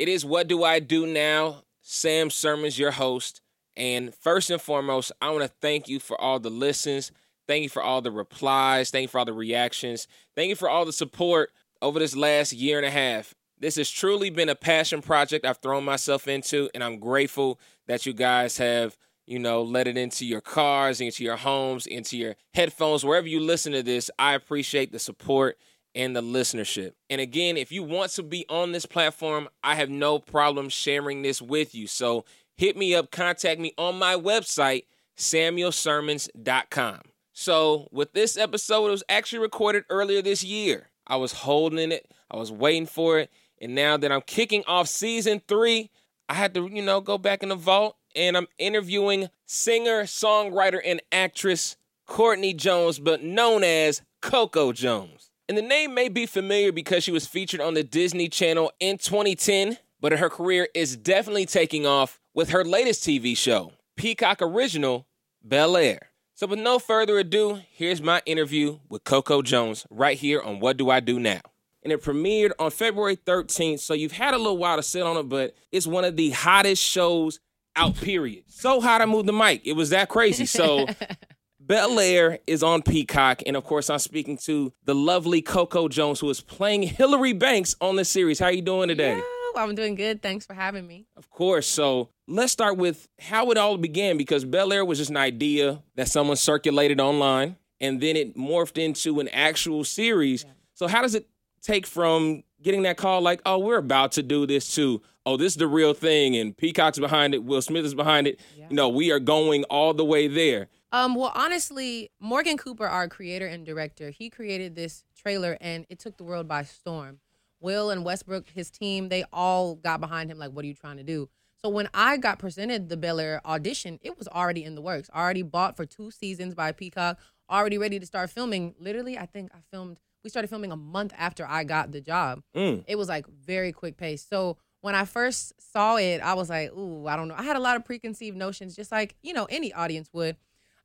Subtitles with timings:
[0.00, 1.64] It is What Do I Do Now?
[1.82, 3.42] Sam Sermons, your host.
[3.76, 7.12] And first and foremost, I want to thank you for all the listens.
[7.46, 8.90] Thank you for all the replies.
[8.90, 10.08] Thank you for all the reactions.
[10.34, 11.50] Thank you for all the support
[11.82, 13.34] over this last year and a half.
[13.58, 18.06] This has truly been a passion project I've thrown myself into, and I'm grateful that
[18.06, 18.96] you guys have,
[19.26, 23.40] you know, let it into your cars, into your homes, into your headphones, wherever you
[23.40, 24.10] listen to this.
[24.18, 25.58] I appreciate the support
[25.94, 26.92] and the listenership.
[27.08, 31.22] And again, if you want to be on this platform, I have no problem sharing
[31.22, 31.86] this with you.
[31.86, 32.24] So
[32.56, 34.84] hit me up, contact me on my website,
[35.16, 37.00] samuelsermons.com.
[37.32, 40.90] So, with this episode, it was actually recorded earlier this year.
[41.06, 43.30] I was holding it, I was waiting for it.
[43.60, 45.90] And now that I'm kicking off season three,
[46.28, 50.80] I had to, you know, go back in the vault and I'm interviewing singer, songwriter,
[50.84, 51.76] and actress
[52.06, 55.29] Courtney Jones, but known as Coco Jones.
[55.50, 58.98] And the name may be familiar because she was featured on the Disney Channel in
[58.98, 65.08] 2010, but her career is definitely taking off with her latest TV show, Peacock Original
[65.42, 66.10] Bel Air.
[66.34, 70.76] So, with no further ado, here's my interview with Coco Jones right here on What
[70.76, 71.40] Do I Do Now?
[71.82, 75.16] And it premiered on February 13th, so you've had a little while to sit on
[75.16, 77.40] it, but it's one of the hottest shows
[77.74, 78.44] out, period.
[78.46, 79.62] So hot I moved the mic.
[79.64, 80.46] It was that crazy.
[80.46, 80.86] So
[81.70, 86.18] Bel Air is on Peacock, and of course, I'm speaking to the lovely Coco Jones,
[86.18, 88.40] who is playing Hillary Banks on this series.
[88.40, 89.14] How are you doing today?
[89.14, 90.20] Yeah, I'm doing good.
[90.20, 91.06] Thanks for having me.
[91.16, 91.68] Of course.
[91.68, 95.80] So let's start with how it all began, because Bel Air was just an idea
[95.94, 100.42] that someone circulated online, and then it morphed into an actual series.
[100.42, 100.50] Yeah.
[100.74, 101.28] So how does it
[101.62, 105.52] take from getting that call, like, "Oh, we're about to do this," to "Oh, this
[105.52, 108.40] is the real thing," and Peacock's behind it, Will Smith is behind it.
[108.56, 108.66] Yeah.
[108.70, 110.66] You know, we are going all the way there.
[110.92, 115.98] Um, well, honestly, Morgan Cooper, our creator and director, he created this trailer and it
[115.98, 117.20] took the world by storm.
[117.60, 120.96] Will and Westbrook, his team, they all got behind him, like, what are you trying
[120.96, 121.28] to do?
[121.62, 125.10] So when I got presented the Bel Air audition, it was already in the works,
[125.14, 127.18] already bought for two seasons by Peacock,
[127.50, 128.74] already ready to start filming.
[128.80, 132.42] Literally, I think I filmed, we started filming a month after I got the job.
[132.56, 132.84] Mm.
[132.88, 134.26] It was like very quick pace.
[134.26, 137.34] So when I first saw it, I was like, ooh, I don't know.
[137.36, 140.36] I had a lot of preconceived notions, just like, you know, any audience would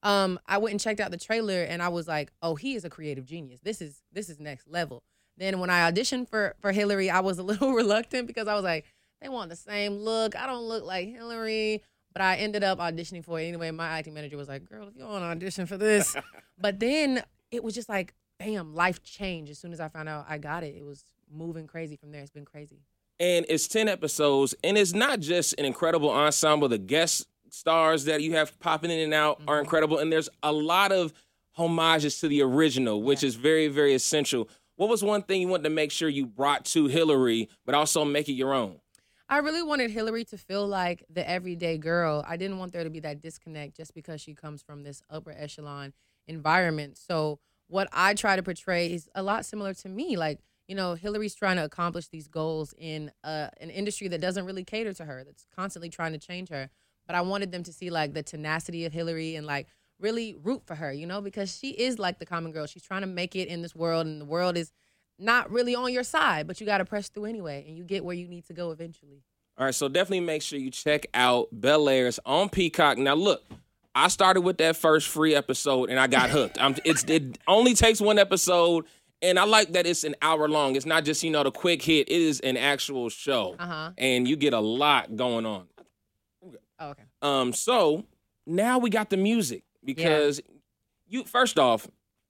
[0.06, 2.86] um, I went and checked out the trailer and I was like, oh, he is
[2.86, 3.60] a creative genius.
[3.62, 5.04] This is this is next level.
[5.36, 8.64] Then when I auditioned for for Hillary, I was a little reluctant because I was
[8.64, 8.86] like,
[9.20, 10.36] they want the same look.
[10.36, 11.84] I don't look like Hillary.
[12.14, 13.72] But I ended up auditioning for it anyway.
[13.72, 16.16] My acting manager was like, girl, if you want to audition for this.
[16.58, 20.26] but then it was just like, bam, life changed as soon as I found out
[20.30, 20.76] I got it.
[20.78, 22.22] It was moving crazy from there.
[22.22, 22.80] It's been crazy.
[23.20, 26.70] And it's 10 episodes, and it's not just an incredible ensemble.
[26.70, 29.50] The guests stars that you have popping in and out mm-hmm.
[29.50, 31.14] are incredible, and there's a lot of
[31.52, 33.28] homages to the original, which yeah.
[33.28, 34.50] is very, very essential.
[34.76, 38.04] What was one thing you wanted to make sure you brought to Hillary, but also
[38.04, 38.80] make it your own?
[39.28, 42.24] I really wanted Hillary to feel like the everyday girl.
[42.28, 45.32] I didn't want there to be that disconnect just because she comes from this upper
[45.32, 45.94] echelon
[46.28, 46.98] environment.
[46.98, 50.16] So what I try to portray is a lot similar to me.
[50.16, 54.46] Like, you know, Hillary's trying to accomplish these goals in uh, an industry that doesn't
[54.46, 56.70] really cater to her, that's constantly trying to change her
[57.06, 59.68] but I wanted them to see like the tenacity of Hillary and like
[60.00, 62.66] really root for her, you know, because she is like the common girl.
[62.66, 64.72] She's trying to make it in this world, and the world is
[65.18, 68.04] not really on your side, but you got to press through anyway, and you get
[68.04, 69.24] where you need to go eventually.
[69.58, 72.98] All right, so definitely make sure you check out Bel Air's on Peacock.
[72.98, 73.42] Now, look,
[73.94, 76.58] I started with that first free episode and I got hooked.
[76.60, 78.86] I'm, it's, it only takes one episode,
[79.22, 80.76] and I like that it's an hour long.
[80.76, 82.10] It's not just you know the quick hit.
[82.10, 83.92] It is an actual show, uh-huh.
[83.98, 85.68] and you get a lot going on.
[86.80, 87.04] Oh, okay.
[87.22, 88.06] Um, so
[88.46, 91.20] now we got the music because yeah.
[91.20, 91.88] you first off,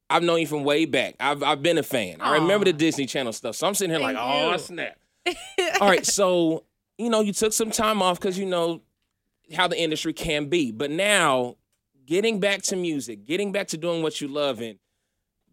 [0.09, 1.15] I've known you from way back.
[1.19, 2.19] I've I've been a fan.
[2.19, 2.23] Aww.
[2.23, 3.55] I remember the Disney Channel stuff.
[3.55, 4.97] So I'm sitting here Thank like, oh snap.
[5.81, 6.63] All right, so
[6.97, 8.81] you know, you took some time off because you know
[9.53, 10.71] how the industry can be.
[10.71, 11.55] But now
[12.05, 14.77] getting back to music, getting back to doing what you love and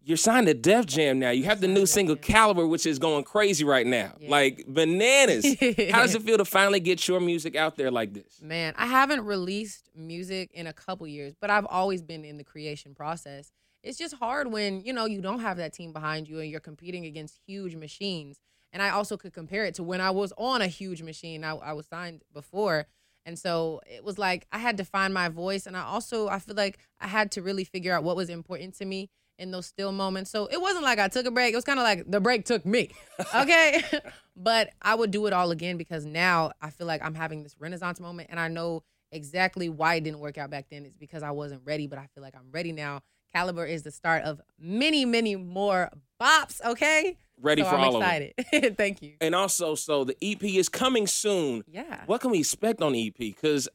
[0.05, 1.29] you're signed to Def Jam now.
[1.29, 4.13] You have the new single Caliber, which is going crazy right now.
[4.19, 4.29] Yeah.
[4.29, 5.45] Like bananas.
[5.91, 8.41] How does it feel to finally get your music out there like this?
[8.41, 12.43] Man, I haven't released music in a couple years, but I've always been in the
[12.43, 13.51] creation process.
[13.81, 16.59] It's just hard when, you know, you don't have that team behind you and you're
[16.59, 18.39] competing against huge machines.
[18.73, 21.43] And I also could compare it to when I was on a huge machine.
[21.43, 22.87] I, I was signed before.
[23.25, 25.65] And so it was like I had to find my voice.
[25.65, 28.75] And I also, I feel like I had to really figure out what was important
[28.75, 30.31] to me in those still moments.
[30.31, 31.53] So it wasn't like I took a break.
[31.53, 32.91] It was kind of like the break took me.
[33.35, 33.81] Okay.
[34.35, 37.55] but I would do it all again because now I feel like I'm having this
[37.59, 40.85] renaissance moment and I know exactly why it didn't work out back then.
[40.85, 43.01] It's because I wasn't ready, but I feel like I'm ready now.
[43.33, 45.89] Caliber is the start of many, many more
[46.21, 46.61] bops.
[46.63, 47.17] Okay.
[47.41, 48.33] Ready so for I'm all excited.
[48.37, 48.75] of them.
[48.75, 49.13] Thank you.
[49.21, 51.63] And also, so the EP is coming soon.
[51.67, 52.01] Yeah.
[52.05, 53.17] What can we expect on the EP?
[53.17, 53.67] Because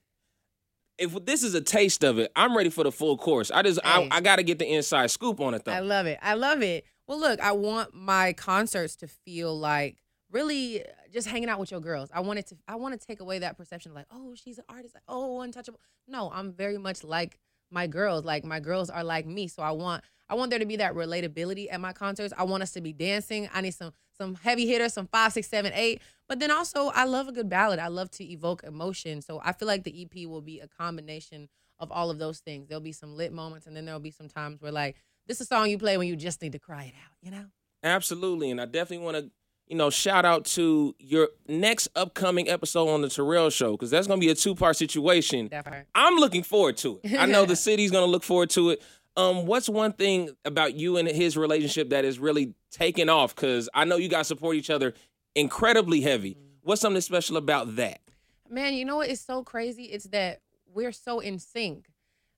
[0.99, 3.51] if this is a taste of it, I'm ready for the full course.
[3.51, 4.09] I just Hey.
[4.11, 5.73] I, I got to get the inside scoop on it though.
[5.73, 6.19] I love it.
[6.23, 6.85] I love it.
[7.07, 9.97] Well, look, I want my concerts to feel like
[10.31, 12.11] really just hanging out with your girls.
[12.13, 12.57] I wanted to.
[12.67, 15.41] I want to take away that perception of like, oh, she's an artist, like, oh,
[15.41, 15.81] untouchable.
[16.07, 17.39] No, I'm very much like
[17.71, 18.25] my girls.
[18.25, 19.49] Like my girls are like me.
[19.49, 20.05] So I want.
[20.31, 22.35] I want there to be that relatability at my concerts.
[22.37, 23.49] I want us to be dancing.
[23.55, 26.03] I need some some heavy hitters, some five, six, seven, eight.
[26.29, 27.79] But then also, I love a good ballad.
[27.79, 29.23] I love to evoke emotion.
[29.23, 31.49] So I feel like the EP will be a combination
[31.79, 32.69] of all of those things.
[32.69, 35.43] There'll be some lit moments, and then there'll be some times where like this is
[35.43, 37.17] a song you play when you just need to cry it out.
[37.23, 37.45] You know?
[37.83, 39.31] Absolutely, and I definitely want to,
[39.69, 44.07] you know, shout out to your next upcoming episode on the Terrell Show because that's
[44.07, 45.51] going to be a two part situation.
[45.95, 47.19] I'm looking forward to it.
[47.19, 48.83] I know the city's going to look forward to it.
[49.17, 53.35] Um, what's one thing about you and his relationship that is really taking off?
[53.35, 54.95] Because I know you guys support each other
[55.35, 56.37] incredibly heavy.
[56.63, 58.01] What's something special about that?
[58.49, 59.85] Man, you know what is so crazy?
[59.85, 60.41] It's that
[60.73, 61.89] we're so in sync.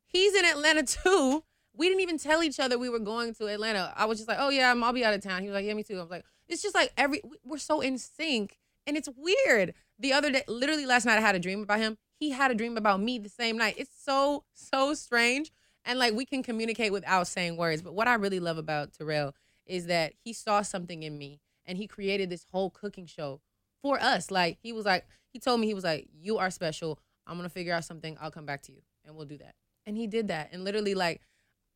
[0.06, 1.44] He's in Atlanta too.
[1.76, 3.92] We didn't even tell each other we were going to Atlanta.
[3.96, 5.42] I was just like, oh yeah, I'll be out of town.
[5.42, 5.98] He was like, yeah, me too.
[5.98, 9.74] I was like, it's just like every we're so in sync, and it's weird.
[9.98, 11.98] The other day, literally last night, I had a dream about him.
[12.18, 13.74] He had a dream about me the same night.
[13.78, 15.50] It's so so strange,
[15.84, 17.82] and like we can communicate without saying words.
[17.82, 19.34] But what I really love about Terrell
[19.66, 23.40] is that he saw something in me, and he created this whole cooking show
[23.82, 24.30] for us.
[24.30, 26.98] Like he was like, he told me he was like, "You are special.
[27.26, 28.16] I'm gonna figure out something.
[28.20, 29.54] I'll come back to you, and we'll do that."
[29.86, 31.20] And he did that, and literally like.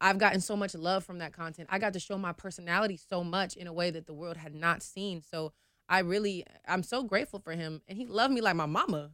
[0.01, 1.69] I've gotten so much love from that content.
[1.73, 4.55] I got to show my personality so much in a way that the world had
[4.55, 5.23] not seen.
[5.23, 5.53] So
[5.89, 9.13] I really, I'm so grateful for him, and he loved me like my mama.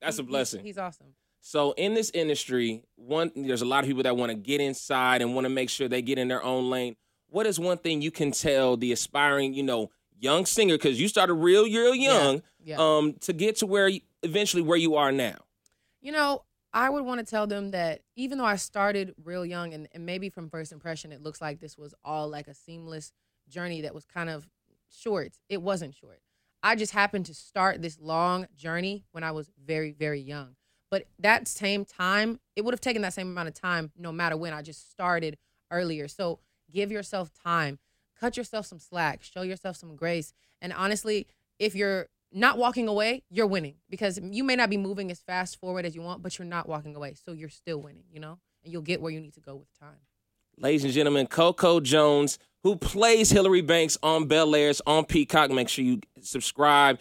[0.00, 0.64] That's He- a blessing.
[0.64, 1.14] he's awesome.
[1.40, 5.20] So in this industry, one there's a lot of people that want to get inside
[5.20, 6.96] and want to make sure they get in their own lane.
[7.28, 11.06] What is one thing you can tell the aspiring, you know, young singer because you
[11.08, 12.76] started real, real young, Yeah.
[12.78, 13.90] um, to get to where
[14.22, 15.36] eventually where you are now?
[16.00, 16.44] You know,
[16.74, 20.04] I would want to tell them that even though I started real young and, and
[20.04, 23.12] maybe from first impression it looks like this was all like a seamless
[23.48, 24.48] journey that was kind of
[24.90, 25.38] short.
[25.48, 26.20] It wasn't short.
[26.64, 30.56] I just happened to start this long journey when I was very, very young.
[30.90, 34.36] But that same time, it would have taken that same amount of time no matter
[34.36, 35.38] when I just started
[35.70, 36.08] earlier.
[36.08, 36.40] So
[36.72, 37.78] give yourself time,
[38.18, 40.32] cut yourself some slack, show yourself some grace.
[40.60, 41.28] And honestly,
[41.58, 45.58] if you're not walking away, you're winning because you may not be moving as fast
[45.60, 47.14] forward as you want, but you're not walking away.
[47.14, 48.38] So you're still winning, you know?
[48.64, 50.00] And you'll get where you need to go with time.
[50.58, 55.50] Ladies and gentlemen, Coco Jones, who plays Hillary Banks on Bel Airs on Peacock.
[55.50, 56.98] Make sure you subscribe.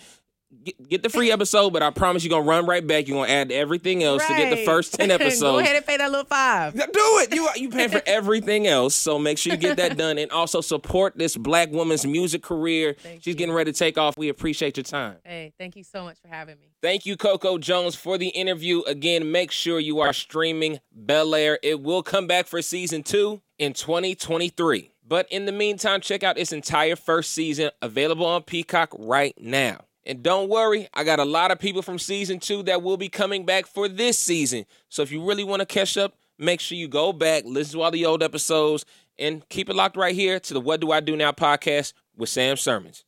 [0.63, 3.07] Get, get the free episode, but I promise you're gonna run right back.
[3.07, 5.41] You're gonna add everything else to get the first ten episodes.
[5.41, 6.73] Go ahead and pay that little five.
[6.73, 7.33] Do it.
[7.33, 10.61] You you paying for everything else, so make sure you get that done, and also
[10.61, 12.95] support this black woman's music career.
[13.03, 13.35] Thank She's you.
[13.35, 14.17] getting ready to take off.
[14.17, 15.17] We appreciate your time.
[15.23, 16.67] Hey, thank you so much for having me.
[16.81, 18.81] Thank you, Coco Jones, for the interview.
[18.83, 21.59] Again, make sure you are streaming Bel Air.
[21.63, 24.91] It will come back for season two in 2023.
[25.05, 29.81] But in the meantime, check out its entire first season available on Peacock right now.
[30.05, 33.09] And don't worry, I got a lot of people from season two that will be
[33.09, 34.65] coming back for this season.
[34.89, 37.83] So if you really want to catch up, make sure you go back, listen to
[37.83, 38.85] all the old episodes,
[39.17, 42.29] and keep it locked right here to the What Do I Do Now podcast with
[42.29, 43.05] Sam Sermons.